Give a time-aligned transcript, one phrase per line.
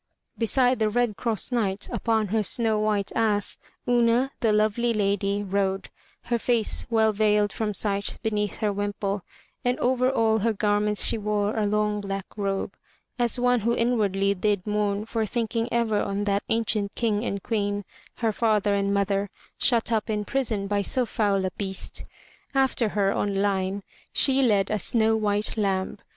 [0.35, 5.91] Beside the Red Cross Knight, upon her snow white ass, Una, the lovely Lady, rode,
[6.23, 9.21] her face well veiled from sight beneath her wimple,
[9.63, 12.73] and over all her garments she wore a long black robe,
[13.19, 17.85] as one who inwardly did mourn for thinking ever on that ancient King and Queen,
[18.15, 19.29] her father and mother,
[19.59, 22.05] shut up in prison by so foul a beast.
[22.55, 25.99] After her, on a line, she led a snow white lamb.